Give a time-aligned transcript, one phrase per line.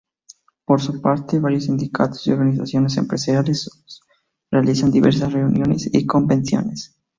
[0.65, 3.69] Por su parte, varios sindicatos y organizaciones empresariales
[4.49, 6.95] realizan diversas reuniones y convenciones.